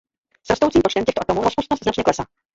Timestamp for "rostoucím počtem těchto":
0.49-1.21